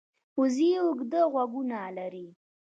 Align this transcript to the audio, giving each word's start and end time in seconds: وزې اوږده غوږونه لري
وزې 0.39 0.69
اوږده 0.83 1.21
غوږونه 1.31 1.79
لري 1.97 2.27